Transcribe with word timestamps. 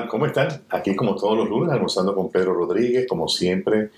tal? 0.00 0.08
¿Cómo 0.08 0.26
están? 0.26 0.48
Aquí 0.70 0.94
como 0.96 1.14
todos 1.14 1.36
los 1.36 1.48
lunes, 1.48 1.72
almorzando 1.72 2.14
con 2.14 2.30
Pedro 2.30 2.54
Rodríguez, 2.54 3.06
como 3.08 3.28
siempre, 3.28 3.90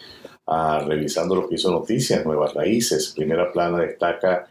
ah, 0.47 0.85
revisando 0.87 1.35
lo 1.35 1.49
que 1.49 1.57
hizo 1.57 1.71
Noticias, 1.71 2.25
Nuevas 2.25 2.55
Raíces. 2.55 3.13
Primera 3.17 3.53
plana 3.53 3.79
destaca 3.79 4.47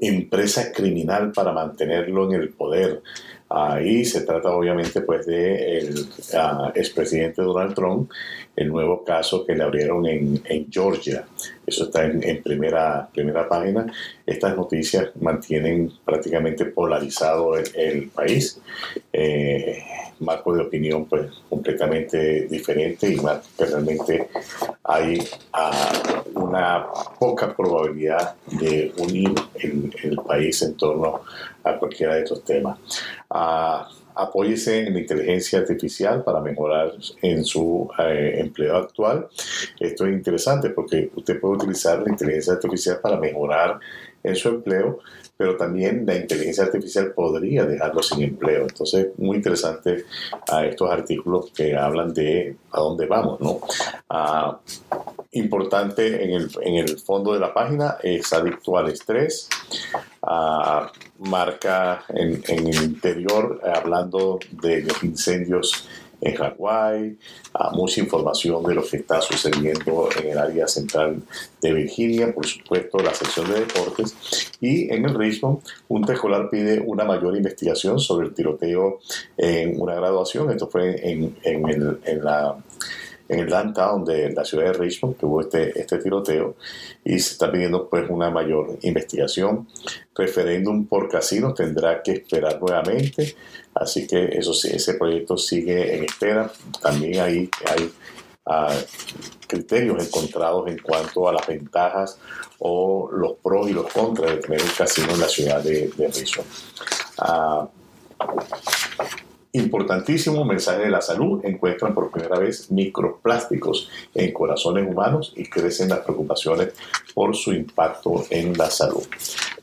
empresa 0.00 0.72
criminal 0.72 1.32
para 1.32 1.52
mantenerlo 1.52 2.30
en 2.30 2.40
el 2.40 2.50
poder. 2.50 3.02
Ahí 3.48 4.04
se 4.04 4.22
trata 4.22 4.50
obviamente 4.50 5.02
pues 5.02 5.24
de 5.26 5.78
el 5.78 6.08
ah, 6.34 6.72
expresidente 6.74 7.42
Donald 7.42 7.74
Trump, 7.74 8.10
el 8.56 8.68
nuevo 8.68 9.04
caso 9.04 9.44
que 9.46 9.54
le 9.54 9.62
abrieron 9.62 10.06
en, 10.06 10.66
Georgia. 10.70 11.26
Eso 11.66 11.84
está 11.84 12.04
en, 12.04 12.42
primera, 12.42 13.08
primera 13.12 13.48
página. 13.48 13.92
Estas 14.24 14.56
noticias 14.56 15.10
mantienen 15.20 15.92
prácticamente 16.04 16.66
polarizado 16.66 17.56
el, 17.56 18.08
país. 18.14 18.60
Eh, 19.12 19.82
marco 20.20 20.54
de 20.54 20.62
opinión 20.62 21.04
pues 21.06 21.30
completamente 21.48 22.46
diferente 22.46 23.10
y 23.10 23.16
más 23.16 23.46
que 23.56 23.66
realmente 23.66 24.28
hay 24.84 25.18
ah, 25.52 26.22
una 26.34 26.86
poca 27.18 27.54
probabilidad 27.54 28.34
de 28.46 28.92
unir 28.98 29.34
el, 29.56 30.16
país 30.26 30.62
en 30.62 30.74
torno 30.74 31.20
a 31.62 31.76
cualquiera 31.76 32.14
de 32.14 32.22
estos 32.22 32.42
temas. 32.44 32.78
Uh, 33.30 34.05
apóyese 34.16 34.86
en 34.86 34.94
la 34.94 35.00
inteligencia 35.00 35.58
artificial 35.58 36.24
para 36.24 36.40
mejorar 36.40 36.92
en 37.22 37.44
su 37.44 37.88
eh, 37.98 38.36
empleo 38.38 38.76
actual. 38.76 39.28
Esto 39.78 40.06
es 40.06 40.12
interesante 40.12 40.70
porque 40.70 41.10
usted 41.14 41.38
puede 41.38 41.56
utilizar 41.56 42.02
la 42.02 42.10
inteligencia 42.10 42.54
artificial 42.54 42.98
para 43.00 43.18
mejorar 43.18 43.78
en 44.22 44.34
su 44.34 44.48
empleo, 44.48 44.98
pero 45.36 45.56
también 45.56 46.04
la 46.06 46.16
inteligencia 46.16 46.64
artificial 46.64 47.12
podría 47.12 47.64
dejarlo 47.64 48.02
sin 48.02 48.22
empleo. 48.22 48.62
Entonces, 48.62 49.08
muy 49.18 49.36
interesante 49.36 50.04
a 50.50 50.66
estos 50.66 50.90
artículos 50.90 51.52
que 51.54 51.76
hablan 51.76 52.12
de 52.12 52.56
a 52.72 52.80
dónde 52.80 53.06
vamos, 53.06 53.40
¿no? 53.40 53.60
Ah, 54.08 54.58
importante 55.36 56.24
en 56.24 56.30
el, 56.30 56.50
en 56.62 56.74
el, 56.76 56.98
fondo 56.98 57.32
de 57.32 57.40
la 57.40 57.52
página 57.52 57.96
es 58.02 58.32
adicto 58.32 58.76
al 58.76 58.88
estrés. 58.88 59.48
Ah, 60.22 60.90
marca 61.18 62.04
en, 62.08 62.42
en, 62.48 62.66
el 62.66 62.82
interior 62.82 63.60
hablando 63.64 64.38
de 64.50 64.82
los 64.82 65.02
incendios 65.04 65.88
en 66.20 66.34
Hawái, 66.34 67.18
mucha 67.72 68.00
información 68.00 68.62
de 68.64 68.74
lo 68.74 68.82
que 68.82 68.98
está 68.98 69.20
sucediendo 69.20 70.08
en 70.18 70.30
el 70.30 70.38
área 70.38 70.66
central 70.66 71.22
de 71.60 71.72
Virginia, 71.72 72.34
por 72.34 72.46
supuesto 72.46 72.98
la 72.98 73.14
sección 73.14 73.50
de 73.50 73.60
deportes, 73.60 74.14
y 74.60 74.92
en 74.92 75.04
el 75.04 75.14
Richmond, 75.14 75.60
un 75.88 76.04
tejolar 76.04 76.48
pide 76.50 76.80
una 76.80 77.04
mayor 77.04 77.36
investigación 77.36 77.98
sobre 77.98 78.28
el 78.28 78.34
tiroteo 78.34 79.00
en 79.36 79.80
una 79.80 79.94
graduación, 79.94 80.50
esto 80.50 80.68
fue 80.68 80.96
en, 81.10 81.36
en 81.44 82.24
la 82.24 82.56
en 83.28 83.40
el 83.40 83.48
downtown 83.48 84.04
de 84.04 84.30
la 84.30 84.44
ciudad 84.44 84.66
de 84.66 84.72
Richmond, 84.74 85.16
que 85.16 85.26
hubo 85.26 85.40
este, 85.40 85.78
este 85.78 85.98
tiroteo, 85.98 86.56
y 87.04 87.18
se 87.18 87.32
está 87.32 87.50
pidiendo 87.50 87.88
pues 87.88 88.08
una 88.08 88.30
mayor 88.30 88.78
investigación. 88.82 89.68
Referéndum 90.14 90.86
por 90.86 91.08
casinos 91.08 91.54
tendrá 91.54 92.02
que 92.02 92.12
esperar 92.12 92.60
nuevamente, 92.60 93.36
así 93.74 94.06
que 94.06 94.24
eso 94.26 94.52
sí, 94.52 94.70
ese 94.72 94.94
proyecto 94.94 95.36
sigue 95.36 95.96
en 95.96 96.04
espera. 96.04 96.50
También 96.80 97.20
ahí 97.20 97.50
hay 97.66 97.92
ah, 98.46 98.74
criterios 99.46 100.06
encontrados 100.06 100.68
en 100.68 100.78
cuanto 100.78 101.28
a 101.28 101.32
las 101.32 101.46
ventajas 101.46 102.18
o 102.58 103.10
los 103.12 103.34
pros 103.42 103.68
y 103.68 103.72
los 103.72 103.92
contras 103.92 104.30
de 104.30 104.36
tener 104.38 104.62
un 104.62 104.70
casino 104.70 105.12
en 105.12 105.20
la 105.20 105.28
ciudad 105.28 105.62
de, 105.62 105.90
Richmond. 105.96 106.48
Ah, 107.18 107.68
Importantísimo 109.56 110.44
mensaje 110.44 110.82
de 110.82 110.90
la 110.90 111.00
salud. 111.00 111.42
Encuentran 111.42 111.94
por 111.94 112.10
primera 112.10 112.38
vez 112.38 112.70
microplásticos 112.70 113.88
en 114.14 114.30
corazones 114.30 114.86
humanos 114.86 115.32
y 115.34 115.44
crecen 115.44 115.88
las 115.88 116.00
preocupaciones 116.00 116.74
por 117.14 117.34
su 117.34 117.54
impacto 117.54 118.26
en 118.28 118.52
la 118.52 118.68
salud. 118.68 119.02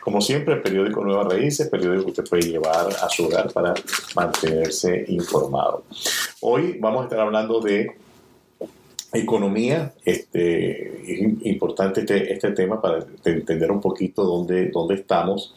Como 0.01 0.19
siempre, 0.19 0.55
el 0.55 0.63
periódico 0.63 1.03
Nueva 1.03 1.25
Raíces, 1.25 1.69
periódico 1.69 2.05
que 2.05 2.09
usted 2.09 2.27
puede 2.27 2.49
llevar 2.49 2.87
a 2.87 3.07
su 3.07 3.25
hogar 3.25 3.53
para 3.53 3.75
mantenerse 4.15 5.05
informado. 5.09 5.83
Hoy 6.41 6.77
vamos 6.79 7.01
a 7.01 7.03
estar 7.03 7.19
hablando 7.19 7.59
de 7.61 7.95
economía, 9.13 9.93
este, 10.03 10.87
es 11.03 11.45
importante 11.45 12.01
este, 12.01 12.33
este, 12.33 12.51
tema 12.51 12.81
para 12.81 13.05
entender 13.23 13.71
un 13.71 13.79
poquito 13.79 14.23
dónde, 14.23 14.69
dónde 14.69 14.95
estamos 14.95 15.53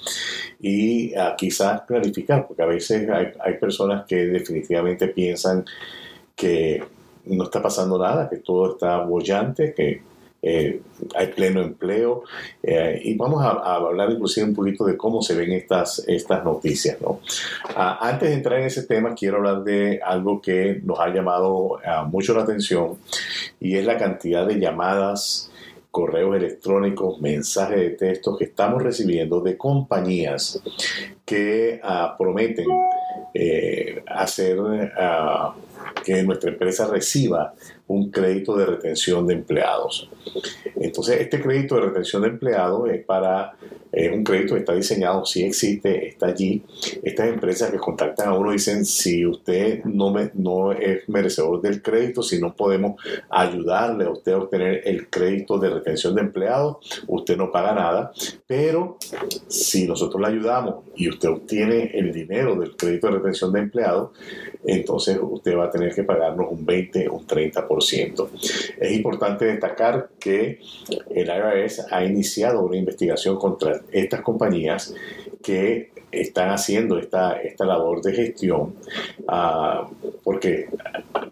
y 0.61 1.15
ah, 1.15 1.34
quizás 1.37 1.83
clarificar, 1.83 2.47
porque 2.47 2.62
a 2.62 2.66
veces 2.66 3.09
hay, 3.09 3.28
hay 3.41 3.55
personas 3.55 4.05
que 4.06 4.27
definitivamente 4.27 5.09
piensan 5.09 5.65
que 6.34 6.83
no 7.25 7.45
está 7.45 7.62
pasando 7.62 7.99
nada, 7.99 8.28
que 8.28 8.37
todo 8.37 8.72
está 8.72 8.99
bollante, 8.99 9.72
que 9.75 10.03
eh, 10.49 10.81
hay 11.17 11.27
pleno 11.27 11.61
empleo 11.61 12.23
eh, 12.62 13.01
y 13.03 13.17
vamos 13.17 13.45
a, 13.45 13.49
hablar 13.49 14.12
inclusive 14.12 14.47
un 14.47 14.55
poquito 14.55 14.84
de 14.84 14.97
cómo 14.97 15.21
se 15.21 15.34
ven 15.34 15.51
estas, 15.51 16.05
estas 16.07 16.45
noticias. 16.45 17.01
¿no? 17.01 17.19
Ah, 17.75 17.99
antes 18.01 18.29
de 18.29 18.37
entrar 18.37 18.61
en 18.61 18.67
ese 18.67 18.84
tema, 18.84 19.12
quiero 19.17 19.39
hablar 19.39 19.65
de 19.65 20.01
algo 20.01 20.41
que 20.41 20.81
nos 20.84 21.01
ha 21.01 21.09
llamado 21.09 21.79
ah, 21.84 22.05
mucho 22.05 22.33
la 22.33 22.45
atención 22.45 22.97
y 23.59 23.77
es 23.77 23.84
la 23.84 23.99
cantidad 23.99 24.47
de 24.47 24.61
llamadas 24.61 25.51
correos 25.91 26.37
electrónicos, 26.37 27.21
mensajes 27.21 27.78
de 27.78 27.91
texto 27.91 28.37
que 28.37 28.45
estamos 28.45 28.81
recibiendo 28.81 29.41
de 29.41 29.57
compañías 29.57 30.63
que 31.25 31.81
ah, 31.83 32.15
prometen 32.17 32.67
eh, 33.34 34.01
hacer 34.07 34.59
que 36.05 36.23
nuestra 36.23 36.51
empresa 36.51 36.87
reciba 36.87 37.53
un 37.89 38.11
crédito 38.11 38.57
de 38.57 38.67
retención 38.67 39.27
de 39.27 39.35
empleados. 39.35 40.11
Entonces, 40.77 41.21
este 41.21 41.41
crédito 41.41 41.77
de 41.77 41.83
retención 41.83 42.23
de 42.23 42.29
empleados 42.29 42.91
es 42.91 43.05
para 43.05 43.57
es 43.97 44.13
un 44.13 44.25
crédito 44.25 44.55
que 44.55 44.61
está 44.61 44.75
diseñado, 44.75 45.25
sí 45.25 45.43
existe, 45.43 46.09
está 46.09 46.27
allí. 46.27 46.63
Estas 47.03 47.29
empresas 47.29 47.71
que 47.71 47.79
contactan 47.79 48.29
a 48.29 48.35
uno 48.35 48.53
dicen, 48.53 48.85
si 48.85 49.25
usted 49.25 49.85
no, 49.85 50.15
no 50.35 50.73
es 50.73 51.09
merecedor 51.09 51.63
del 51.63 51.81
crédito, 51.81 52.23
si 52.23 52.39
no 52.39 52.55
podemos 52.55 53.01
ayudarle 53.31 54.05
a 54.05 54.11
usted 54.11 54.33
a 54.33 54.39
obtener 54.39 54.83
el 54.85 55.09
crédito 55.09 55.59
de 55.59 55.71
retención 55.71 56.15
de 56.15 56.21
empleados, 56.21 56.77
usted 57.07 57.39
no 57.39 57.51
paga 57.51 57.75
nada. 57.75 58.13
Pero 58.47 58.99
si 59.49 59.87
nosotros 59.87 60.21
le 60.21 60.29
ayudamos 60.29 60.85
y 60.95 61.09
usted 61.09 61.31
obtiene 61.31 61.91
el 61.95 62.13
dinero 62.13 62.55
del 62.55 62.77
crédito 62.77 63.07
de 63.07 63.15
retención 63.15 63.51
de 63.51 63.61
empleados, 63.61 64.11
entonces 64.67 65.19
usted 65.23 65.57
va 65.57 65.67
a 65.67 65.71
tener 65.71 65.95
que 65.95 66.03
pagarnos 66.03 66.49
un 66.51 66.67
20 66.67 67.09
o 67.09 67.15
un 67.15 67.27
30%. 67.27 67.76
Es 68.79 68.93
importante 68.93 69.45
destacar 69.45 70.11
que 70.19 70.61
el 71.15 71.29
IRS 71.29 71.87
ha 71.91 72.05
iniciado 72.05 72.65
una 72.65 72.77
investigación 72.77 73.37
contra 73.37 73.81
estas 73.93 74.23
compañías 74.23 74.95
que 75.43 75.91
están 76.11 76.51
haciendo 76.51 76.99
esta, 76.99 77.41
esta 77.41 77.65
labor 77.65 78.03
de 78.03 78.13
gestión, 78.13 78.75
ah, 79.29 79.89
porque 80.23 80.69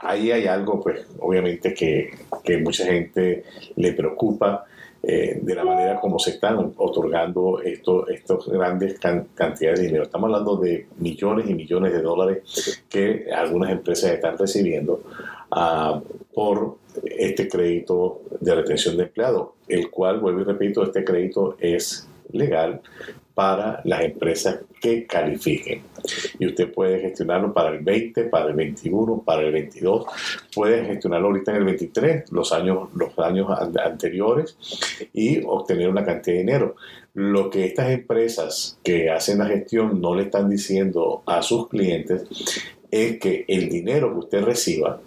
ahí 0.00 0.30
hay 0.30 0.46
algo, 0.46 0.80
pues 0.82 1.06
obviamente 1.18 1.74
que, 1.74 2.10
que 2.42 2.58
mucha 2.58 2.84
gente 2.84 3.44
le 3.76 3.92
preocupa. 3.92 4.66
Eh, 5.06 5.38
de 5.42 5.54
la 5.54 5.64
manera 5.64 6.00
como 6.00 6.18
se 6.18 6.30
están 6.30 6.72
otorgando 6.78 7.60
estos, 7.60 8.08
estos 8.08 8.48
grandes 8.48 8.98
cantidades 8.98 9.80
de 9.80 9.86
dinero. 9.86 10.04
Estamos 10.04 10.28
hablando 10.28 10.56
de 10.56 10.86
millones 10.96 11.50
y 11.50 11.52
millones 11.52 11.92
de 11.92 12.00
dólares 12.00 12.82
que 12.88 13.26
algunas 13.30 13.70
empresas 13.70 14.12
están 14.12 14.38
recibiendo 14.38 15.02
ah, 15.50 16.00
por 16.32 16.78
este 17.04 17.48
crédito 17.48 18.22
de 18.40 18.54
retención 18.54 18.96
de 18.96 19.02
empleados, 19.02 19.50
el 19.68 19.90
cual, 19.90 20.20
vuelvo 20.20 20.40
y 20.40 20.44
repito, 20.44 20.82
este 20.84 21.04
crédito 21.04 21.56
es 21.60 22.08
legal 22.32 22.80
para 23.34 23.80
las 23.84 24.02
empresas 24.02 24.60
que 24.80 25.06
califiquen. 25.06 25.82
Y 26.38 26.46
usted 26.46 26.72
puede 26.72 27.00
gestionarlo 27.00 27.52
para 27.52 27.70
el 27.70 27.80
20, 27.80 28.24
para 28.24 28.46
el 28.46 28.54
21, 28.54 29.22
para 29.24 29.42
el 29.42 29.52
22. 29.52 30.06
Puede 30.54 30.84
gestionarlo 30.84 31.28
ahorita 31.28 31.50
en 31.50 31.56
el 31.58 31.64
23, 31.64 32.30
los 32.30 32.52
años, 32.52 32.90
los 32.94 33.18
años 33.18 33.48
anteriores, 33.84 34.56
y 35.12 35.42
obtener 35.44 35.88
una 35.88 36.04
cantidad 36.04 36.36
de 36.36 36.42
dinero. 36.42 36.76
Lo 37.14 37.50
que 37.50 37.64
estas 37.64 37.90
empresas 37.90 38.78
que 38.82 39.10
hacen 39.10 39.38
la 39.38 39.46
gestión 39.46 40.00
no 40.00 40.14
le 40.14 40.24
están 40.24 40.48
diciendo 40.48 41.22
a 41.26 41.42
sus 41.42 41.68
clientes 41.68 42.24
es 42.90 43.18
que 43.18 43.44
el 43.48 43.68
dinero 43.68 44.12
que 44.12 44.18
usted 44.18 44.44
reciba, 44.44 45.00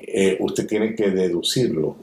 eh, 0.00 0.36
usted 0.40 0.66
tiene 0.66 0.94
que 0.94 1.10
deducirlo 1.10 1.96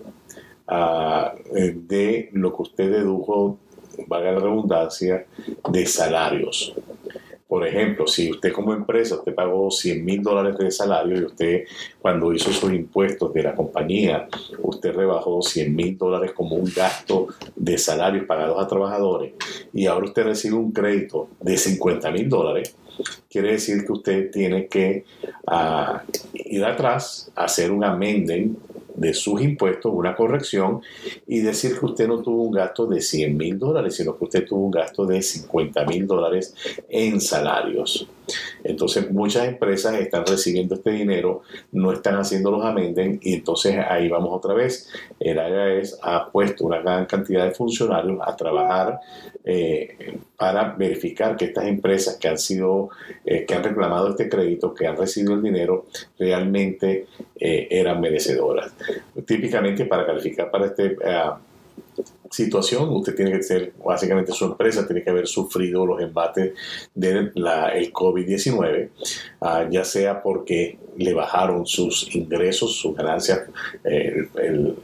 ah, 0.67 1.33
de 1.53 2.29
lo 2.33 2.53
que 2.55 2.61
usted 2.61 2.91
dedujo 2.91 3.59
valga 4.07 4.31
la 4.31 4.39
redundancia, 4.39 5.25
de 5.71 5.85
salarios. 5.85 6.73
Por 7.47 7.65
ejemplo, 7.65 8.05
si 8.07 8.29
usted 8.29 8.51
como 8.51 8.73
empresa, 8.73 9.15
usted 9.15 9.33
pagó 9.33 9.71
100 9.71 10.03
mil 10.03 10.21
dólares 10.21 10.57
de 10.57 10.69
salario 10.69 11.17
y 11.17 11.23
usted 11.23 11.63
cuando 12.01 12.33
hizo 12.33 12.51
sus 12.51 12.73
impuestos 12.73 13.33
de 13.33 13.43
la 13.43 13.55
compañía, 13.55 14.27
usted 14.61 14.93
rebajó 14.93 15.41
100 15.41 15.73
mil 15.73 15.97
dólares 15.97 16.33
como 16.33 16.57
un 16.57 16.69
gasto 16.75 17.27
de 17.55 17.77
salarios 17.77 18.25
pagados 18.25 18.61
a 18.61 18.67
trabajadores 18.67 19.33
y 19.73 19.85
ahora 19.85 20.07
usted 20.07 20.25
recibe 20.25 20.55
un 20.55 20.73
crédito 20.73 21.29
de 21.39 21.57
50 21.57 22.11
mil 22.11 22.27
dólares, 22.27 22.75
quiere 23.29 23.53
decir 23.53 23.85
que 23.85 23.93
usted 23.93 24.31
tiene 24.31 24.67
que 24.67 25.05
ah, 25.45 26.03
ir 26.33 26.65
atrás, 26.65 27.31
hacer 27.33 27.71
un 27.71 27.85
amenden 27.85 28.57
de 28.97 29.13
sus 29.13 29.41
impuestos, 29.41 29.93
una 29.93 30.15
corrección, 30.15 30.81
y 31.25 31.39
decir 31.39 31.79
que 31.79 31.85
usted 31.85 32.07
no 32.07 32.21
tuvo 32.21 32.43
un 32.43 32.51
gasto 32.51 32.85
de 32.87 32.99
100 32.99 33.37
mil 33.37 33.57
dólares, 33.57 33.95
sino 33.95 34.17
que 34.17 34.25
usted 34.25 34.45
tuvo 34.45 34.65
un 34.65 34.71
gasto 34.71 35.05
de 35.05 35.21
50 35.21 35.85
mil 35.85 36.05
dólares 36.05 36.53
en 36.89 37.21
salarios. 37.21 38.07
Entonces 38.63 39.11
muchas 39.11 39.47
empresas 39.47 39.95
están 39.95 40.25
recibiendo 40.25 40.75
este 40.75 40.91
dinero, 40.91 41.43
no 41.71 41.91
están 41.91 42.15
haciendo 42.15 42.51
los 42.51 42.63
amenden 42.63 43.19
y 43.21 43.33
entonces 43.33 43.77
ahí 43.89 44.09
vamos 44.09 44.29
otra 44.31 44.53
vez. 44.53 44.89
El 45.19 45.37
IRS 45.37 45.99
ha 46.01 46.29
puesto 46.29 46.65
una 46.65 46.81
gran 46.81 47.05
cantidad 47.05 47.45
de 47.45 47.51
funcionarios 47.51 48.19
a 48.25 48.35
trabajar 48.35 48.99
eh, 49.43 50.17
para 50.35 50.75
verificar 50.75 51.37
que 51.37 51.45
estas 51.45 51.65
empresas 51.65 52.17
que 52.17 52.27
han 52.27 52.37
sido, 52.37 52.89
eh, 53.25 53.45
que 53.45 53.55
han 53.55 53.63
reclamado 53.63 54.09
este 54.09 54.29
crédito, 54.29 54.73
que 54.73 54.87
han 54.87 54.97
recibido 54.97 55.35
el 55.35 55.41
dinero, 55.41 55.85
realmente 56.19 57.07
eh, 57.39 57.67
eran 57.71 58.01
merecedoras. 58.01 58.73
Típicamente 59.25 59.85
para 59.85 60.05
calificar 60.05 60.51
para 60.51 60.65
este 60.67 60.97
situación, 62.29 62.89
usted 62.89 63.15
tiene 63.15 63.31
que 63.31 63.43
ser, 63.43 63.73
básicamente 63.83 64.31
su 64.31 64.45
empresa 64.45 64.85
tiene 64.85 65.03
que 65.03 65.09
haber 65.09 65.27
sufrido 65.27 65.85
los 65.85 66.01
embates 66.01 66.53
del 66.93 67.31
el 67.35 67.93
COVID-19, 67.93 68.89
ah, 69.41 69.67
ya 69.69 69.83
sea 69.83 70.21
porque 70.21 70.77
le 70.97 71.13
bajaron 71.13 71.65
sus 71.65 72.13
ingresos, 72.15 72.75
sus 72.75 72.95
ganancias, 72.95 73.41
eh, 73.83 74.27
el 74.35 74.75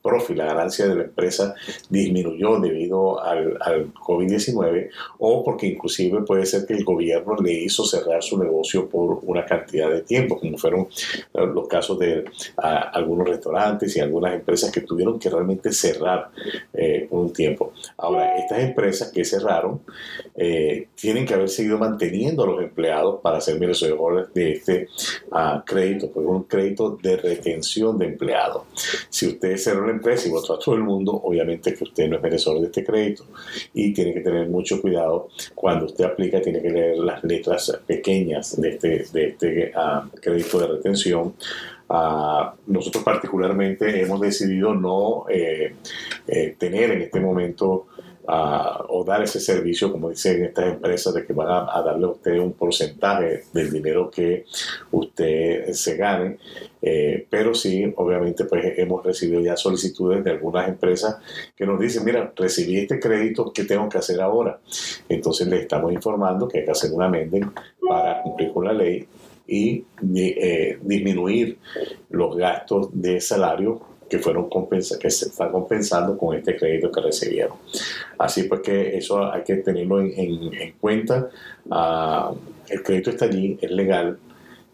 profit, 0.00 0.36
la 0.36 0.46
ganancia 0.46 0.86
de 0.86 0.94
la 0.94 1.04
empresa 1.04 1.54
disminuyó 1.88 2.58
debido 2.60 3.22
al, 3.22 3.58
al 3.60 3.92
COVID-19 3.94 4.90
o 5.18 5.44
porque 5.44 5.66
inclusive 5.66 6.22
puede 6.22 6.46
ser 6.46 6.66
que 6.66 6.74
el 6.74 6.84
gobierno 6.84 7.36
le 7.36 7.52
hizo 7.52 7.84
cerrar 7.84 8.22
su 8.22 8.38
negocio 8.38 8.88
por 8.88 9.20
una 9.22 9.44
cantidad 9.44 9.90
de 9.90 10.02
tiempo, 10.02 10.38
como 10.38 10.56
fueron 10.58 10.88
los 11.32 11.68
casos 11.68 11.98
de 11.98 12.24
algunos 12.56 13.28
restaurantes 13.28 13.96
y 13.96 14.00
algunas 14.00 14.34
empresas 14.34 14.70
que 14.70 14.80
tuvieron 14.80 15.18
que 15.18 15.30
realmente 15.30 15.72
cerrar 15.72 16.30
eh, 16.72 17.06
un 17.10 17.32
tiempo. 17.32 17.72
Ahora, 17.96 18.36
estas 18.36 18.60
empresas 18.60 19.10
que 19.10 19.24
cerraron 19.24 19.80
eh, 20.34 20.88
tienen 20.94 21.26
que 21.26 21.34
haber 21.34 21.48
seguido 21.48 21.78
manteniendo 21.78 22.44
a 22.44 22.46
los 22.46 22.62
empleados 22.62 23.20
para 23.20 23.40
ser 23.40 23.58
merecedores 23.58 24.32
de 24.34 24.52
este 24.52 24.88
uh, 25.30 25.64
crédito, 25.64 26.10
porque 26.10 26.28
es 26.28 26.34
un 26.34 26.42
crédito 26.44 26.98
de 27.02 27.16
retención 27.16 27.98
de 27.98 28.06
empleados. 28.06 28.62
Si 29.08 29.26
ustedes 29.26 29.62
ser 29.66 29.80
una 29.80 29.90
empresa 29.90 30.28
y 30.28 30.30
a 30.30 30.58
todo 30.58 30.74
el 30.76 30.84
mundo, 30.84 31.12
obviamente 31.12 31.74
que 31.74 31.82
usted 31.82 32.08
no 32.08 32.16
es 32.16 32.22
merecedor 32.22 32.60
de 32.60 32.66
este 32.66 32.84
crédito 32.84 33.24
y 33.74 33.92
tiene 33.92 34.14
que 34.14 34.20
tener 34.20 34.48
mucho 34.48 34.80
cuidado 34.80 35.28
cuando 35.54 35.86
usted 35.86 36.04
aplica, 36.04 36.40
tiene 36.40 36.62
que 36.62 36.70
leer 36.70 36.98
las 36.98 37.24
letras 37.24 37.80
pequeñas 37.84 38.60
de 38.60 38.68
este, 38.70 39.06
de 39.12 39.28
este 39.28 39.72
ah, 39.74 40.08
crédito 40.20 40.60
de 40.60 40.66
retención. 40.68 41.34
Uh, 41.88 42.50
nosotros 42.66 43.04
particularmente 43.04 44.02
hemos 44.02 44.20
decidido 44.20 44.74
no 44.74 45.26
eh, 45.28 45.72
eh, 46.26 46.56
tener 46.58 46.90
en 46.90 47.02
este 47.02 47.20
momento 47.20 47.86
o 48.28 49.04
dar 49.04 49.22
ese 49.22 49.40
servicio, 49.40 49.92
como 49.92 50.10
dicen 50.10 50.44
estas 50.44 50.66
empresas, 50.66 51.14
de 51.14 51.24
que 51.24 51.32
van 51.32 51.48
a, 51.48 51.82
darle 51.82 52.06
a 52.06 52.10
usted 52.10 52.38
un 52.38 52.52
porcentaje 52.52 53.44
del 53.52 53.70
dinero 53.70 54.10
que 54.10 54.44
usted 54.90 55.72
se 55.72 55.96
gane. 55.96 56.38
Eh, 56.82 57.26
pero 57.28 57.54
sí, 57.54 57.92
obviamente, 57.96 58.44
pues 58.44 58.78
hemos 58.78 59.04
recibido 59.04 59.40
ya 59.40 59.56
solicitudes 59.56 60.24
de 60.24 60.30
algunas 60.30 60.68
empresas 60.68 61.16
que 61.56 61.66
nos 61.66 61.78
dicen, 61.78 62.04
mira, 62.04 62.32
recibí 62.36 62.78
este 62.78 63.00
crédito, 63.00 63.52
¿qué 63.52 63.64
tengo 63.64 63.88
que 63.88 63.98
hacer 63.98 64.20
ahora? 64.20 64.58
Entonces 65.08 65.46
le 65.46 65.60
estamos 65.60 65.92
informando 65.92 66.48
que 66.48 66.58
hay 66.58 66.64
que 66.64 66.70
hacer 66.70 66.92
una 66.92 67.06
amenden 67.06 67.50
para 67.88 68.22
cumplir 68.22 68.52
con 68.52 68.64
la 68.64 68.72
ley 68.72 69.06
y 69.46 69.84
eh, 70.16 70.78
disminuir 70.82 71.58
los 72.10 72.36
gastos 72.36 72.88
de 72.92 73.20
salario 73.20 73.95
que 74.08 74.18
fueron 74.18 74.48
compensa 74.48 74.98
que 74.98 75.10
se 75.10 75.26
están 75.26 75.50
compensando 75.50 76.16
con 76.16 76.36
este 76.36 76.56
crédito 76.56 76.90
que 76.90 77.00
recibieron. 77.00 77.56
Así 78.18 78.44
pues 78.44 78.60
que 78.60 78.96
eso 78.96 79.30
hay 79.30 79.42
que 79.42 79.56
tenerlo 79.56 80.00
en, 80.00 80.12
en, 80.54 80.72
cuenta. 80.80 81.28
Ah, 81.70 82.32
el 82.68 82.82
crédito 82.82 83.10
está 83.10 83.26
allí, 83.26 83.58
es 83.60 83.70
legal. 83.70 84.18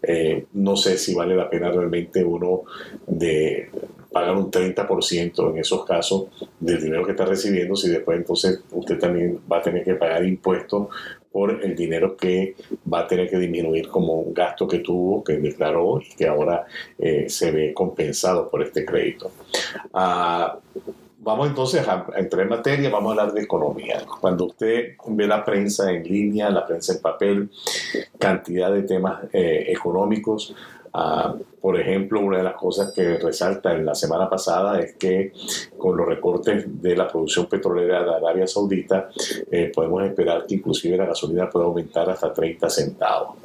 Eh, 0.01 0.45
no 0.53 0.75
sé 0.75 0.97
si 0.97 1.13
vale 1.13 1.35
la 1.35 1.49
pena 1.49 1.71
realmente 1.71 2.23
uno 2.23 2.63
de 3.07 3.69
pagar 4.11 4.35
un 4.35 4.51
30% 4.51 5.51
en 5.51 5.57
esos 5.57 5.85
casos 5.85 6.25
del 6.59 6.81
dinero 6.81 7.05
que 7.05 7.11
está 7.11 7.25
recibiendo, 7.25 7.75
si 7.75 7.89
después 7.89 8.17
entonces 8.17 8.61
usted 8.71 8.99
también 8.99 9.39
va 9.51 9.57
a 9.57 9.61
tener 9.61 9.83
que 9.83 9.95
pagar 9.95 10.23
impuestos 10.23 10.89
por 11.33 11.63
el 11.65 11.75
dinero 11.75 12.15
que 12.15 12.55
va 12.91 12.99
a 12.99 13.07
tener 13.07 13.27
que 13.27 13.39
disminuir 13.39 13.87
como 13.87 14.13
un 14.13 14.33
gasto 14.35 14.67
que 14.67 14.79
tuvo, 14.79 15.23
que 15.23 15.37
declaró 15.37 15.99
y 15.99 16.15
que 16.15 16.27
ahora 16.27 16.65
eh, 16.99 17.25
se 17.27 17.49
ve 17.51 17.73
compensado 17.73 18.49
por 18.49 18.61
este 18.61 18.85
crédito. 18.85 19.31
Ah, 19.93 20.59
vamos 21.17 21.47
entonces 21.47 21.87
a, 21.87 22.05
entrar 22.17 22.43
en 22.43 22.49
materia, 22.49 22.89
vamos 22.91 23.09
a 23.09 23.21
hablar 23.21 23.33
de 23.33 23.41
economía. 23.41 24.03
Cuando 24.21 24.45
usted 24.45 24.95
ve 25.07 25.27
la 25.27 25.43
prensa 25.43 25.91
en 25.91 26.03
línea, 26.03 26.51
la 26.51 26.67
prensa 26.67 26.93
en 26.93 27.01
papel, 27.01 27.49
cantidad 28.19 28.71
de 28.71 28.83
temas 28.83 29.23
eh, 29.33 29.65
económicos, 29.69 30.55
Ah, 30.95 31.33
por 31.59 31.79
ejemplo, 31.79 32.19
una 32.19 32.37
de 32.37 32.43
las 32.43 32.53
cosas 32.53 32.91
que 32.93 33.17
resalta 33.17 33.73
en 33.73 33.83
la 33.83 33.95
semana 33.95 34.29
pasada 34.29 34.79
es 34.79 34.93
que 34.93 35.31
con 35.75 35.97
los 35.97 36.05
recortes 36.05 36.65
de 36.81 36.95
la 36.95 37.07
producción 37.07 37.47
petrolera 37.47 38.03
de 38.03 38.13
Arabia 38.13 38.45
Saudita, 38.45 39.09
eh, 39.49 39.71
podemos 39.73 40.03
esperar 40.03 40.45
que 40.45 40.55
inclusive 40.55 40.95
la 40.95 41.07
gasolina 41.07 41.49
pueda 41.49 41.65
aumentar 41.65 42.07
hasta 42.11 42.31
30 42.31 42.69
centavos. 42.69 43.37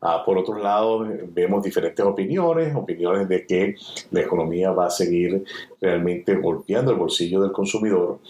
Ah, 0.00 0.22
por 0.24 0.38
otro 0.38 0.56
lado, 0.56 1.04
vemos 1.32 1.64
diferentes 1.64 2.04
opiniones, 2.04 2.76
opiniones 2.76 3.28
de 3.28 3.44
que 3.44 3.74
la 4.12 4.20
economía 4.20 4.70
va 4.70 4.86
a 4.86 4.90
seguir 4.90 5.42
realmente 5.80 6.36
golpeando 6.36 6.92
el 6.92 6.98
bolsillo 6.98 7.42
del 7.42 7.50
consumidor, 7.50 8.20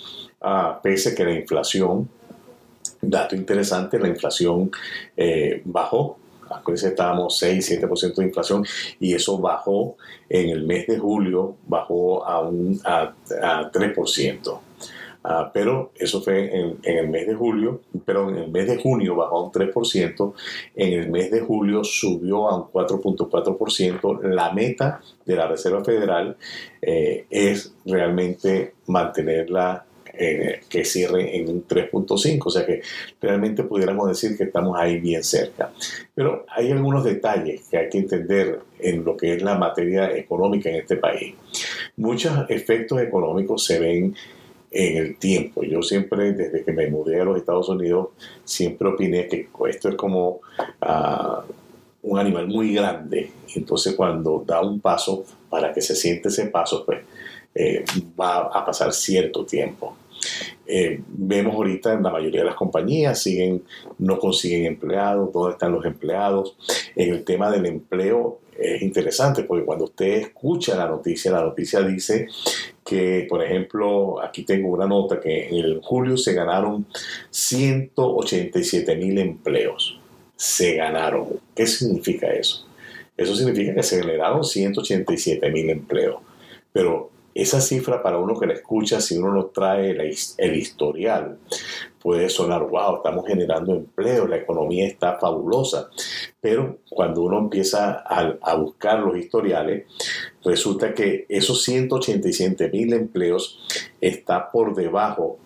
ah, 0.40 0.81
pese 0.82 1.10
a 1.10 1.14
que 1.14 1.25
la 1.25 1.34
inflación, 1.34 2.08
dato 3.02 3.37
interesante, 3.37 3.99
la 3.99 4.08
inflación 4.08 4.70
eh, 5.17 5.60
bajó 5.67 6.17
acuérdense, 6.50 6.88
estábamos 6.88 7.38
6, 7.38 7.81
7% 7.82 8.14
de 8.17 8.25
inflación 8.25 8.64
y 9.00 9.14
eso 9.14 9.38
bajó 9.38 9.96
en 10.29 10.50
el 10.50 10.64
mes 10.64 10.87
de 10.87 10.99
julio, 10.99 11.56
bajó 11.67 12.24
a, 12.24 12.41
un, 12.41 12.81
a, 12.84 13.15
3%. 13.70 14.58
Ah, 15.27 15.51
pero 15.55 15.91
eso 15.94 16.20
fue 16.20 16.55
en, 16.55 16.79
el 16.82 17.08
mes 17.08 17.27
de 17.27 17.34
julio, 17.34 17.81
pero 18.05 18.29
en 18.29 18.36
el 18.36 18.51
mes 18.51 18.67
de 18.67 18.77
junio 18.77 19.17
bajó 19.17 19.39
a 19.39 19.44
un 19.44 19.53
3%, 19.53 20.34
en 20.77 20.93
el 20.93 21.10
mes 21.10 21.31
de 21.31 21.41
julio 21.41 21.82
subió 21.82 22.46
a 22.46 22.56
un 22.56 22.65
4.4%. 22.65 24.22
La 24.24 24.53
meta 24.53 25.01
de 25.24 25.36
la 25.36 25.46
Reserva 25.46 25.82
Federal 25.82 26.36
eh, 26.82 27.24
es 27.31 27.72
realmente 27.86 28.74
mantenerla 28.86 29.86
eh, 30.19 30.61
que 30.69 30.85
cierre 30.85 31.37
en 31.37 31.49
un 31.49 31.67
3.5, 31.67 32.43
o 32.44 32.51
sea 32.51 32.65
que 32.65 32.83
realmente 33.21 33.63
pudiéramos 33.65 34.09
decir 34.09 34.37
que 34.37 34.44
estamos 34.44 34.79
ahí 34.79 34.99
bien 34.99 35.23
cerca. 35.23 35.73
Pero 36.15 36.44
hay 36.49 36.71
algunos 36.71 37.05
detalles 37.05 37.69
que 37.69 37.79
hay 37.79 37.89
que 37.89 37.99
entender 37.99 38.61
en 38.79 39.05
lo 39.05 39.17
que 39.17 39.35
es 39.35 39.43
la 39.43 39.56
materia 39.56 40.17
económica 40.17 40.71
en 40.71 40.77
este 40.77 40.97
país. 40.97 41.35
Muchos 41.97 42.33
efectos 42.49 43.01
económicos 43.01 43.65
se 43.65 43.79
ven 43.79 44.15
en 44.71 44.97
el 44.97 45.17
tiempo. 45.17 45.63
Yo 45.63 45.83
siempre, 45.83 46.33
desde 46.33 46.65
que 46.65 46.73
me 46.73 46.89
mudé 46.89 47.21
a 47.21 47.25
los 47.25 47.37
Estados 47.37 47.69
Unidos, 47.69 48.09
siempre 48.44 48.89
opiné 48.89 49.29
que 49.29 49.49
esto 49.69 49.89
es 49.89 49.94
como 49.94 50.41
ah, 50.81 51.44
un 52.03 52.19
animal 52.19 52.49
muy 52.49 52.75
grande. 52.75 53.31
Entonces, 53.55 53.94
cuando 53.94 54.43
da 54.47 54.61
un 54.61 54.81
paso, 54.81 55.25
para 55.49 55.73
que 55.73 55.81
se 55.81 55.94
siente 55.94 56.29
ese 56.29 56.47
paso, 56.47 56.85
pues 56.85 57.01
eh, 57.55 57.85
va 58.19 58.49
a 58.49 58.65
pasar 58.65 58.93
cierto 58.93 59.44
tiempo. 59.44 59.97
Eh, 60.66 61.00
vemos 61.08 61.54
ahorita 61.54 61.93
en 61.93 62.02
la 62.02 62.10
mayoría 62.10 62.40
de 62.40 62.46
las 62.46 62.54
compañías 62.54 63.22
siguen, 63.22 63.62
no 63.98 64.19
consiguen 64.19 64.66
empleados, 64.66 65.32
dónde 65.32 65.52
están 65.52 65.72
los 65.72 65.84
empleados. 65.84 66.56
En 66.96 67.12
el 67.12 67.24
tema 67.24 67.50
del 67.50 67.66
empleo 67.66 68.40
es 68.58 68.82
interesante 68.82 69.44
porque 69.44 69.64
cuando 69.64 69.84
usted 69.84 70.14
escucha 70.19 70.76
la 70.76 70.86
noticia, 70.86 71.32
la 71.32 71.43
noticia 71.43 71.81
dice 71.82 72.28
que, 72.84 73.26
por 73.28 73.43
ejemplo, 73.43 74.22
aquí 74.22 74.44
tengo 74.44 74.69
una 74.69 74.86
nota 74.86 75.20
que 75.20 75.48
en 75.48 75.56
el 75.56 75.81
julio 75.82 76.16
se 76.16 76.34
ganaron 76.34 76.86
187 77.31 78.96
mil 78.96 79.19
empleos. 79.19 79.98
Se 80.36 80.74
ganaron. 80.74 81.40
¿Qué 81.54 81.66
significa 81.66 82.32
eso? 82.32 82.66
Eso 83.16 83.34
significa 83.34 83.74
que 83.74 83.82
se 83.82 84.00
generaron 84.00 84.44
187 84.44 85.50
mil 85.50 85.70
empleos. 85.70 86.16
Pero 86.72 87.10
esa 87.34 87.60
cifra 87.60 88.03
para 88.03 88.19
uno 88.19 88.38
que 88.38 88.46
la 88.46 88.55
escucha, 88.55 89.00
si 89.00 89.17
uno 89.19 89.32
no 89.32 89.46
trae 89.46 89.91
el 90.38 90.56
historial, 90.56 91.38
puede 92.05 92.29
sonar, 92.29 92.69
wow, 92.69 92.96
estamos 92.96 93.26
generando 93.26 93.72
empleo, 93.72 94.26
la 94.26 94.36
economía 94.36 94.86
está 94.86 95.19
fabulosa. 95.19 95.88
Pero 96.38 96.81
cuando 96.91 97.22
uno 97.22 97.38
empieza 97.38 98.05
a, 98.06 98.55
buscar 98.56 99.00
los 99.00 99.17
historiales, 99.17 99.86
resulta 100.44 100.93
que 100.93 101.24
esos 101.31 101.62
187 101.64 102.69
mil 102.69 102.93
empleos 102.93 103.58
está 104.03 104.50
por 104.53 104.74
debajo 104.74 105.38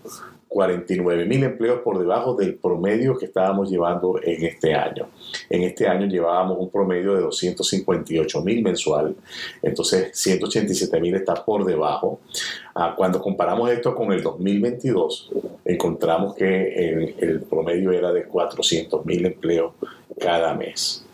49 0.49 1.27
mil 1.27 1.45
empleos 1.45 1.81
por 1.83 1.99
debajo 1.99 2.35
del 2.35 2.55
promedio 2.55 3.17
que 3.17 3.27
estábamos 3.27 3.71
llevando 3.71 4.19
en 4.23 4.45
este 4.47 4.75
año. 4.75 5.09
En 5.51 5.63
este 5.63 5.87
año 5.87 6.07
llevábamos 6.07 6.59
un 6.59 6.71
promedio 6.71 7.15
de 7.15 7.21
258 7.21 8.43
mil 8.43 8.63
mensual, 8.63 9.15
entonces 9.63 10.11
187 10.13 11.01
mil 11.01 11.15
está 11.15 11.35
por 11.45 11.65
debajo. 11.65 12.21
Ah, 12.75 12.95
cuando 12.97 13.21
comparamos 13.21 13.71
esto 13.71 13.95
con 13.95 14.13
el 14.13 14.23
2022, 14.23 15.31
encontramos 15.65 16.35
que 16.35 16.75
el, 16.75 17.15
el 17.19 17.41
promedio 17.43 17.93
era 17.93 18.13
de 18.13 18.25
400 18.25 19.05
mil 19.05 19.27
empleos 19.27 19.75
cada 20.19 20.55
mes. 20.55 21.05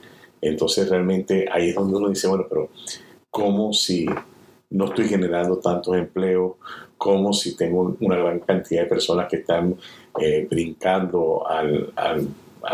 Entonces 0.40 0.88
realmente 0.88 1.46
ahí 1.50 1.70
es 1.70 1.74
donde 1.74 1.96
uno 1.96 2.08
dice, 2.08 2.28
bueno, 2.28 2.46
pero 2.48 2.68
¿cómo 3.30 3.72
si 3.72 4.06
no 4.74 4.86
estoy 4.86 5.08
generando 5.08 5.58
tantos 5.58 5.96
empleos? 5.96 6.54
¿Cómo 6.98 7.32
si 7.32 7.56
tengo 7.56 7.96
una 8.00 8.16
gran 8.16 8.40
cantidad 8.40 8.82
de 8.82 8.88
personas 8.88 9.28
que 9.28 9.36
están 9.36 9.76
eh, 10.20 10.46
brincando 10.50 11.46
al, 11.46 11.92
al, 11.96 12.28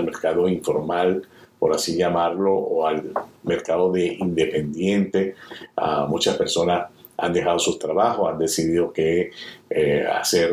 mercado 0.05 0.49
informal, 0.49 1.23
por 1.59 1.75
así 1.75 1.97
llamarlo, 1.97 2.55
o 2.55 2.87
al 2.87 3.13
mercado 3.43 3.93
de 3.93 4.15
independiente? 4.15 5.35
Uh, 5.77 6.09
muchas 6.09 6.37
personas 6.37 6.89
han 7.19 7.35
dejado 7.35 7.59
sus 7.59 7.79
trabajos, 7.79 8.31
han 8.31 8.39
decidido 8.39 8.93
que 8.93 9.31
eh, 9.69 10.07
hacer 10.11 10.53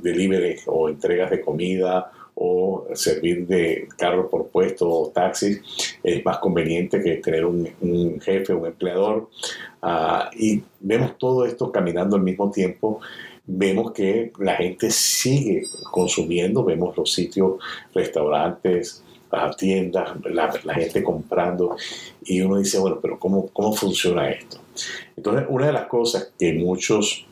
delivery 0.00 0.58
o 0.66 0.88
entregas 0.88 1.30
de 1.30 1.40
comida 1.40 2.12
o 2.34 2.86
servir 2.94 3.46
de 3.46 3.88
carro 3.96 4.28
por 4.28 4.48
puesto 4.48 4.88
o 4.88 5.08
taxis 5.08 5.60
es 6.02 6.24
más 6.24 6.38
conveniente 6.38 7.02
que 7.02 7.16
tener 7.16 7.44
un, 7.44 8.20
jefe, 8.20 8.52
un 8.52 8.66
empleador. 8.66 9.28
Uh, 9.82 10.34
y 10.36 10.62
vemos 10.80 11.16
todo 11.18 11.44
esto 11.44 11.70
caminando 11.70 12.16
al 12.16 12.22
mismo 12.22 12.50
tiempo. 12.50 13.00
Vemos 13.46 13.92
que 13.92 14.32
la 14.38 14.56
gente 14.56 14.90
sigue 14.90 15.64
consumiendo, 15.90 16.64
vemos 16.64 16.96
los 16.96 17.12
sitios, 17.12 17.56
restaurantes, 17.94 19.04
tiendas, 19.56 20.10
la, 20.24 20.52
la, 20.64 20.74
gente 20.74 21.02
comprando, 21.02 21.76
y 22.24 22.40
uno 22.40 22.58
dice, 22.58 22.78
bueno, 22.78 22.98
pero 23.00 23.18
¿cómo, 23.18 23.48
¿cómo 23.48 23.72
funciona 23.72 24.30
esto? 24.30 24.58
Entonces, 25.16 25.46
una 25.48 25.66
de 25.66 25.72
las 25.72 25.86
cosas 25.86 26.32
que 26.38 26.52
muchos 26.52 27.26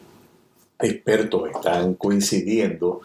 expertos 0.82 1.50
están 1.50 1.94
coincidiendo 1.94 3.00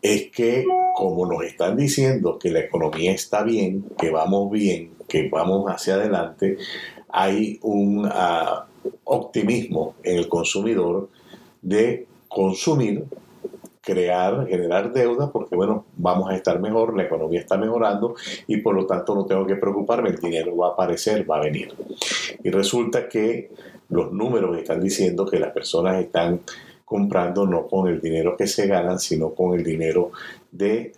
es 0.00 0.30
que 0.30 0.64
como 0.94 1.26
nos 1.26 1.44
están 1.44 1.76
diciendo 1.76 2.38
que 2.38 2.50
la 2.50 2.60
economía 2.60 3.12
está 3.12 3.42
bien, 3.42 3.84
que 3.98 4.10
vamos 4.10 4.50
bien, 4.50 4.90
que 5.08 5.28
vamos 5.28 5.70
hacia 5.70 5.94
adelante, 5.94 6.58
hay 7.08 7.58
un 7.62 8.06
uh, 8.06 8.64
optimismo 9.04 9.94
en 10.02 10.18
el 10.18 10.28
consumidor 10.28 11.08
de 11.60 12.06
consumir, 12.28 13.04
crear, 13.80 14.46
generar 14.46 14.92
deuda, 14.92 15.30
porque 15.30 15.54
bueno, 15.54 15.84
vamos 15.96 16.30
a 16.30 16.36
estar 16.36 16.60
mejor, 16.60 16.96
la 16.96 17.04
economía 17.04 17.40
está 17.40 17.56
mejorando 17.56 18.14
y 18.46 18.58
por 18.58 18.74
lo 18.74 18.86
tanto 18.86 19.14
no 19.14 19.26
tengo 19.26 19.46
que 19.46 19.56
preocuparme, 19.56 20.10
el 20.10 20.18
dinero 20.18 20.56
va 20.56 20.68
a 20.68 20.70
aparecer, 20.70 21.28
va 21.30 21.38
a 21.38 21.42
venir. 21.42 21.74
Y 22.42 22.50
resulta 22.50 23.08
que 23.08 23.50
los 23.88 24.12
números 24.12 24.56
están 24.56 24.80
diciendo 24.80 25.26
que 25.26 25.38
las 25.38 25.52
personas 25.52 26.00
están 26.00 26.40
comprando 26.92 27.46
no 27.46 27.66
con 27.68 27.88
el 27.88 28.02
dinero 28.02 28.36
que 28.36 28.46
se 28.46 28.66
ganan, 28.66 29.00
sino 29.00 29.30
con 29.30 29.58
el 29.58 29.64
dinero 29.64 30.10
de 30.50 30.92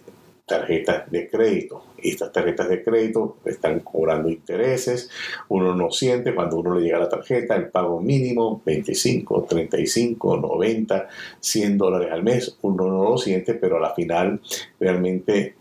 tarjetas 0.44 1.08
de 1.08 1.30
crédito. 1.30 1.84
Y 2.02 2.10
estas 2.10 2.32
tarjetas 2.32 2.68
de 2.68 2.82
crédito 2.82 3.36
están 3.44 3.78
cobrando 3.78 4.28
intereses. 4.28 5.08
Uno 5.48 5.72
no 5.76 5.92
siente 5.92 6.34
cuando 6.34 6.56
uno 6.56 6.74
le 6.74 6.84
llega 6.84 6.98
la 6.98 7.08
tarjeta 7.08 7.54
el 7.54 7.68
pago 7.68 8.00
mínimo 8.00 8.60
25, 8.66 9.44
35, 9.48 10.36
90, 10.36 11.08
100 11.38 11.78
dólares 11.78 12.08
al 12.10 12.24
mes. 12.24 12.58
Uno 12.62 12.88
no 12.88 13.10
lo 13.10 13.16
siente, 13.16 13.54
pero 13.54 13.76
a 13.76 13.80
la 13.80 13.94
final 13.94 14.40
realmente 14.80 15.54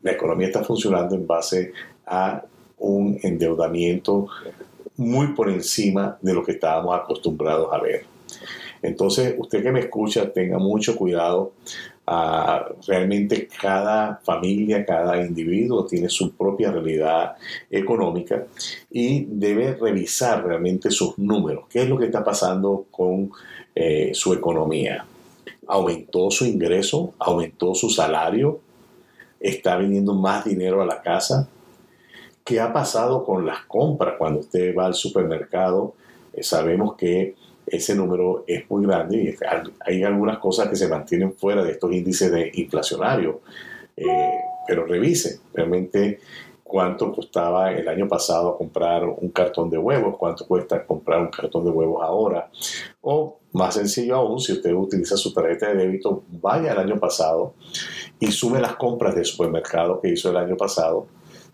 la 0.00 0.12
economía 0.12 0.46
está 0.46 0.64
funcionando 0.64 1.14
en 1.14 1.26
base 1.26 1.72
a 2.06 2.42
un 2.78 3.18
endeudamiento 3.22 4.28
muy 4.96 5.34
por 5.34 5.50
encima 5.50 6.16
de 6.22 6.32
lo 6.32 6.42
que 6.42 6.52
estábamos 6.52 6.98
acostumbrados 6.98 7.68
a 7.70 7.78
ver. 7.82 8.13
Entonces, 8.84 9.34
usted 9.38 9.62
que 9.62 9.72
me 9.72 9.80
escucha, 9.80 10.30
tenga 10.30 10.58
mucho 10.58 10.94
cuidado. 10.94 11.54
Uh, 12.06 12.82
realmente 12.86 13.48
cada 13.48 14.20
familia, 14.22 14.84
cada 14.84 15.24
individuo 15.24 15.86
tiene 15.86 16.10
su 16.10 16.32
propia 16.32 16.70
realidad 16.70 17.34
económica 17.70 18.44
y 18.90 19.24
debe 19.24 19.72
revisar 19.72 20.44
realmente 20.44 20.90
sus 20.90 21.18
números. 21.18 21.64
¿Qué 21.70 21.82
es 21.82 21.88
lo 21.88 21.96
que 21.96 22.04
está 22.04 22.22
pasando 22.22 22.84
con 22.90 23.30
eh, 23.74 24.10
su 24.12 24.34
economía? 24.34 25.06
¿Aumentó 25.66 26.30
su 26.30 26.44
ingreso? 26.44 27.14
¿Aumentó 27.18 27.74
su 27.74 27.88
salario? 27.88 28.60
¿Está 29.40 29.78
viniendo 29.78 30.12
más 30.12 30.44
dinero 30.44 30.82
a 30.82 30.86
la 30.86 31.00
casa? 31.00 31.48
¿Qué 32.44 32.60
ha 32.60 32.70
pasado 32.70 33.24
con 33.24 33.46
las 33.46 33.64
compras 33.64 34.16
cuando 34.18 34.40
usted 34.40 34.76
va 34.76 34.84
al 34.84 34.94
supermercado? 34.94 35.94
Eh, 36.34 36.42
sabemos 36.42 36.96
que 36.96 37.34
ese 37.66 37.94
número 37.94 38.44
es 38.46 38.68
muy 38.70 38.84
grande 38.86 39.16
y 39.16 39.36
hay 39.80 40.02
algunas 40.02 40.38
cosas 40.38 40.68
que 40.68 40.76
se 40.76 40.88
mantienen 40.88 41.34
fuera 41.34 41.62
de 41.62 41.72
estos 41.72 41.92
índices 41.92 42.30
de 42.30 42.50
inflacionario. 42.54 43.40
Eh, 43.96 44.04
pero 44.66 44.86
revise 44.86 45.40
realmente 45.52 46.20
cuánto 46.62 47.12
costaba 47.12 47.70
el 47.70 47.86
año 47.86 48.08
pasado 48.08 48.56
comprar 48.56 49.04
un 49.04 49.28
cartón 49.28 49.70
de 49.70 49.78
huevos, 49.78 50.16
cuánto 50.16 50.46
cuesta 50.46 50.84
comprar 50.84 51.20
un 51.20 51.28
cartón 51.28 51.64
de 51.64 51.70
huevos 51.70 52.02
ahora. 52.02 52.50
O 53.02 53.38
más 53.52 53.74
sencillo 53.74 54.16
aún, 54.16 54.40
si 54.40 54.52
usted 54.52 54.72
utiliza 54.72 55.16
su 55.16 55.32
tarjeta 55.32 55.68
de 55.68 55.76
débito, 55.76 56.24
vaya 56.28 56.72
al 56.72 56.78
año 56.78 56.98
pasado 56.98 57.54
y 58.18 58.32
sume 58.32 58.60
las 58.60 58.76
compras 58.76 59.14
de 59.14 59.24
supermercado 59.24 60.00
que 60.00 60.08
hizo 60.08 60.30
el 60.30 60.36
año 60.36 60.56
pasado, 60.56 61.06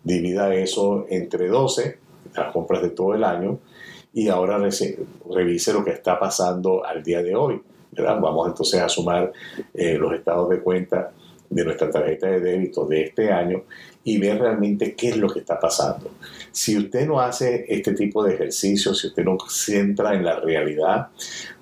divida 0.03 0.55
eso 0.55 1.05
entre 1.11 1.49
12, 1.49 1.99
las 2.35 2.53
compras 2.53 2.81
de 2.81 2.91
todo 2.91 3.15
el 3.15 3.25
año, 3.25 3.59
y 4.13 4.29
ahora 4.29 4.59
revise 4.59 5.73
lo 5.73 5.85
que 5.85 5.93
está 5.93 6.19
pasando 6.19 6.85
al 6.85 7.03
día 7.03 7.23
de 7.23 7.35
hoy. 7.35 7.61
¿verdad? 7.93 8.21
Vamos 8.21 8.49
entonces 8.49 8.81
a 8.81 8.89
sumar 8.89 9.33
eh, 9.75 9.99
los 9.99 10.13
estados 10.13 10.49
de 10.49 10.61
cuenta 10.61 11.13
de 11.49 11.65
nuestra 11.65 11.91
tarjeta 11.91 12.29
de 12.29 12.41
débito 12.41 12.87
de 12.87 13.03
este 13.03 13.33
año 13.33 13.65
y 14.05 14.19
ver 14.19 14.41
realmente 14.41 14.95
qué 14.95 15.09
es 15.09 15.17
lo 15.17 15.29
que 15.29 15.41
está 15.41 15.59
pasando. 15.59 16.13
Si 16.53 16.79
usted 16.79 17.07
no 17.07 17.21
hace 17.21 17.67
este 17.69 17.93
tipo 17.95 18.23
de 18.23 18.35
ejercicio, 18.35 18.95
si 18.95 19.09
usted 19.09 19.25
no 19.25 19.37
se 19.49 19.73
centra 19.73 20.15
en 20.15 20.25
la 20.25 20.39
realidad, 20.39 21.09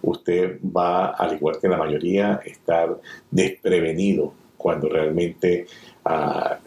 usted 0.02 0.58
va, 0.64 1.06
al 1.12 1.36
igual 1.36 1.58
que 1.60 1.68
la 1.68 1.78
mayoría, 1.78 2.40
estar 2.44 3.00
desprevenido 3.30 4.34
cuando 4.58 4.88
realmente 4.88 5.66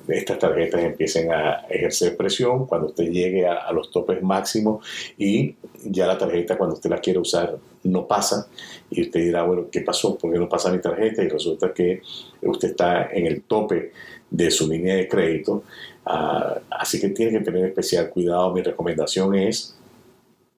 estas 0.07 0.39
tarjetas 0.39 0.81
empiecen 0.81 1.31
a 1.31 1.65
ejercer 1.69 2.17
presión, 2.17 2.65
cuando 2.65 2.87
usted 2.87 3.05
llegue 3.05 3.47
a, 3.47 3.53
a, 3.53 3.71
los 3.71 3.91
topes 3.91 4.21
máximos 4.21 4.85
y 5.17 5.55
ya 5.83 6.07
la 6.07 6.17
tarjeta 6.17 6.57
cuando 6.57 6.75
usted 6.75 6.89
la 6.89 6.99
quiere 6.99 7.19
usar 7.19 7.57
no 7.83 8.07
pasa 8.07 8.47
y 8.89 9.01
usted 9.01 9.21
dirá, 9.21 9.43
bueno, 9.43 9.67
¿qué 9.71 9.81
pasó? 9.81 10.17
¿Por 10.17 10.31
qué 10.31 10.39
no 10.39 10.49
pasa 10.49 10.71
mi 10.71 10.79
tarjeta? 10.79 11.23
Y 11.23 11.29
resulta 11.29 11.73
que 11.73 12.01
usted 12.41 12.69
está 12.69 13.09
en 13.11 13.25
el 13.25 13.43
tope 13.43 13.91
de 14.29 14.51
su 14.51 14.67
línea 14.67 14.95
de 14.95 15.07
crédito. 15.07 15.63
Uh, 16.05 16.59
así 16.69 16.99
que 16.99 17.09
tiene 17.09 17.31
que 17.31 17.45
tener 17.45 17.65
especial 17.65 18.09
cuidado. 18.09 18.53
Mi 18.53 18.61
recomendación 18.61 19.35
es 19.35 19.77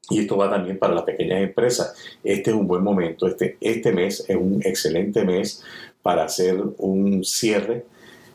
y 0.10 0.20
esto 0.20 0.36
va 0.36 0.50
también 0.50 0.78
para 0.78 0.94
las 0.94 1.04
pequeñas 1.04 1.42
empresas. 1.42 1.96
Este 2.24 2.52
es 2.52 2.56
un 2.56 2.68
buen 2.68 2.84
momento, 2.84 3.26
este, 3.28 3.58
este 3.62 3.94
mes 3.94 4.26
es 4.28 4.36
un 4.36 4.62
excelente 4.64 5.24
mes 5.24 5.64
para 6.02 6.26
hacer 6.26 6.62
un 6.78 7.24
cierre 7.24 7.86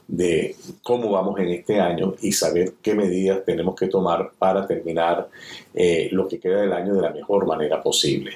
de 0.09 0.57
cómo 0.83 1.11
vamos 1.11 1.39
en 1.39 1.51
este 1.51 1.79
año 1.79 2.15
y 2.23 2.33
saber 2.33 2.73
qué 2.83 2.95
medidas 2.95 3.45
tenemos 3.45 3.77
que 3.77 3.89
tomar 3.89 4.33
para 4.39 4.67
terminar 4.67 5.29
eh, 5.75 6.09
lo 6.13 6.27
que 6.27 6.41
queda 6.41 6.63
del 6.63 6.73
año 6.73 6.95
de 6.95 7.03
la 7.03 7.11
mejor 7.11 7.47
manera 7.47 7.83
posible. 7.83 8.33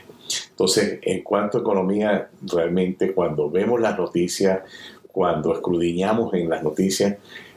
Entonces, 0.50 0.98
en 1.02 1.22
cuanto 1.22 1.58
a 1.58 1.60
economía, 1.62 2.28
realmente 2.42 3.12
cuando 3.14 3.50
vemos 3.50 3.80
las 3.80 3.98
noticias, 3.98 4.60
cuando 5.10 5.54
escudriñamos 5.54 6.34
en 6.34 6.50
las 6.50 6.62
noticias, 6.62 7.16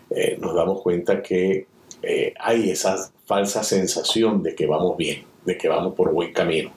eh, 0.10 0.38
nos 0.39 0.55
damos 0.55 0.81
cuenta 0.81 1.22
que 1.22 1.67
eh, 2.01 2.34
hay 2.39 2.69
esa 2.69 3.12
falsa 3.25 3.63
sensación 3.63 4.41
de 4.41 4.55
que 4.55 4.65
vamos 4.65 4.95
bien, 4.95 5.24
de 5.45 5.57
que 5.57 5.67
vamos 5.67 5.93
por 5.93 6.13
buen 6.13 6.31
camino, 6.31 6.72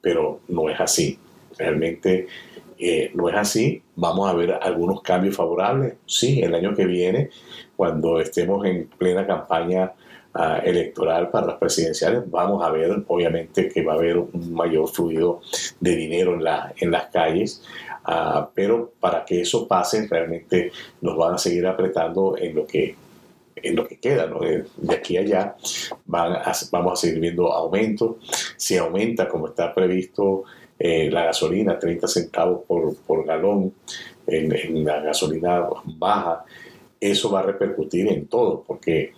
pero 0.00 0.40
no 0.48 0.70
es 0.70 0.78
así. 0.78 1.18
Realmente 1.58 2.28
eh, 2.84 3.12
no 3.14 3.28
es 3.28 3.36
así. 3.36 3.80
Vamos 3.94 4.28
a 4.28 4.34
ver 4.34 4.58
algunos 4.60 5.02
cambios 5.02 5.36
favorables. 5.36 5.94
Sí, 6.04 6.40
el 6.42 6.52
año 6.52 6.74
que 6.74 6.84
viene, 6.84 7.30
cuando 7.76 8.20
estemos 8.20 8.66
en 8.66 8.88
plena 8.98 9.24
campaña 9.24 9.92
uh, 10.34 10.64
electoral 10.64 11.30
para 11.30 11.46
las 11.46 11.56
presidenciales, 11.58 12.28
vamos 12.28 12.64
a 12.64 12.70
ver, 12.70 13.04
obviamente, 13.06 13.68
que 13.68 13.82
va 13.84 13.92
a 13.92 13.96
haber 13.96 14.18
un 14.18 14.52
mayor 14.52 14.88
fluido 14.88 15.42
de 15.78 15.94
dinero 15.94 16.34
en, 16.34 16.42
la, 16.42 16.74
en 16.76 16.90
las 16.90 17.06
calles. 17.06 17.62
Uh, 18.04 18.46
pero 18.52 18.92
para 18.98 19.24
que 19.24 19.42
eso 19.42 19.68
pase, 19.68 20.08
realmente 20.08 20.72
nos 21.02 21.16
van 21.16 21.34
a 21.34 21.38
seguir 21.38 21.64
apretando 21.68 22.36
en 22.36 22.56
lo 22.56 22.66
que 22.66 22.96
en 23.54 23.76
lo 23.76 23.86
que 23.86 24.00
queda, 24.00 24.26
¿no? 24.26 24.40
de, 24.40 24.64
aquí 24.92 25.16
a 25.16 25.20
allá, 25.20 25.56
vamos 26.06 26.92
a 26.92 26.96
seguir 26.96 27.20
viendo 27.20 27.52
aumentos. 27.52 28.16
Si 28.56 28.76
aumenta 28.76 29.28
como 29.28 29.46
está 29.46 29.72
previsto 29.72 30.42
eh, 30.84 31.08
la 31.12 31.26
gasolina 31.26 31.78
30 31.78 32.08
centavos 32.08 32.62
por, 32.66 32.96
por 32.96 33.24
galón, 33.24 33.72
en, 34.26 34.84
la 34.84 35.00
gasolina 35.00 35.68
baja, 35.84 36.44
eso 37.00 37.30
va 37.30 37.38
a 37.38 37.44
repercutir 37.44 38.08
en 38.08 38.26
todo, 38.26 38.64
porque 38.66 39.12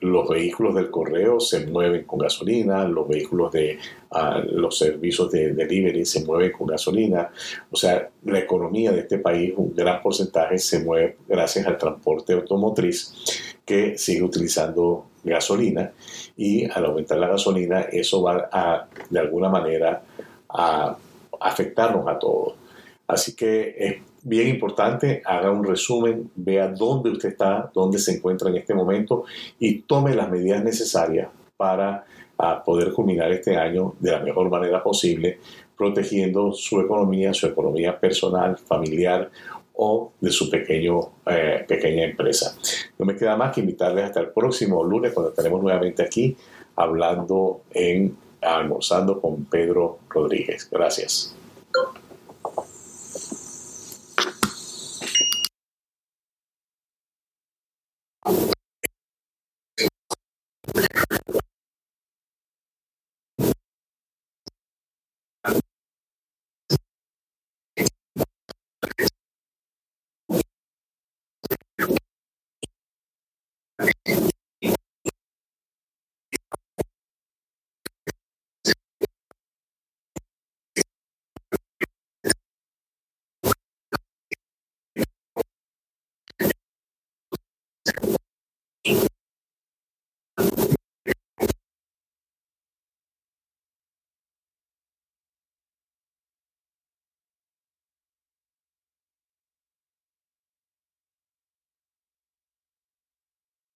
los 0.00 0.28
vehículos 0.28 0.74
del 0.74 0.90
correo 0.90 1.40
se 1.40 1.66
mueven 1.68 2.04
con 2.04 2.18
gasolina, 2.18 2.86
los 2.86 3.08
vehículos 3.08 3.50
de 3.50 3.78
ah, 4.10 4.42
los 4.46 4.76
servicios 4.76 5.30
de 5.30 5.54
delivery 5.54 6.04
se 6.04 6.22
mueven 6.22 6.52
con 6.52 6.66
gasolina. 6.66 7.30
O 7.70 7.76
sea, 7.76 8.10
la 8.26 8.38
economía 8.38 8.92
de 8.92 9.00
este 9.00 9.16
país, 9.16 9.54
un 9.56 9.74
gran 9.74 10.02
porcentaje 10.02 10.58
se 10.58 10.80
mueve 10.80 11.16
gracias 11.26 11.66
al 11.66 11.78
transporte 11.78 12.34
automotriz 12.34 13.14
que 13.64 13.96
sigue 13.96 14.22
utilizando 14.22 15.06
gasolina 15.24 15.92
y 16.36 16.70
al 16.70 16.84
aumentar 16.84 17.16
la 17.16 17.28
gasolina 17.28 17.80
eso 17.90 18.22
va 18.22 18.50
a, 18.52 18.86
de 19.08 19.18
alguna 19.18 19.48
manera, 19.48 20.02
a 20.50 20.98
afectarnos 21.40 22.06
a 22.08 22.18
todos. 22.18 22.54
Así 23.06 23.36
que 23.36 23.74
es 23.78 23.96
bien 24.22 24.48
importante, 24.48 25.22
haga 25.24 25.50
un 25.50 25.64
resumen, 25.64 26.30
vea 26.34 26.68
dónde 26.68 27.10
usted 27.10 27.30
está, 27.30 27.70
dónde 27.72 27.98
se 27.98 28.16
encuentra 28.16 28.50
en 28.50 28.56
este 28.56 28.74
momento 28.74 29.24
y 29.58 29.82
tome 29.82 30.14
las 30.14 30.28
medidas 30.28 30.64
necesarias 30.64 31.28
para 31.56 32.04
ah, 32.38 32.62
poder 32.64 32.92
culminar 32.92 33.30
este 33.30 33.56
año 33.56 33.94
de 34.00 34.10
la 34.10 34.20
mejor 34.20 34.50
manera 34.50 34.82
posible, 34.82 35.38
protegiendo 35.76 36.52
su 36.52 36.80
economía, 36.80 37.32
su 37.32 37.46
economía 37.46 37.98
personal, 37.98 38.56
familiar 38.58 39.30
o 39.74 40.12
de 40.20 40.30
su 40.30 40.50
pequeño, 40.50 41.00
eh, 41.26 41.64
pequeña 41.68 42.04
empresa. 42.04 42.56
No 42.98 43.06
me 43.06 43.14
queda 43.14 43.36
más 43.36 43.54
que 43.54 43.60
invitarles 43.60 44.06
hasta 44.06 44.20
el 44.20 44.30
próximo 44.30 44.82
lunes 44.82 45.12
cuando 45.12 45.30
estaremos 45.30 45.62
nuevamente 45.62 46.02
aquí 46.02 46.36
hablando 46.74 47.62
en 47.70 48.16
almorzando 48.54 49.20
con 49.20 49.44
Pedro 49.44 49.98
Rodríguez. 50.08 50.68
Gracias. 50.70 51.34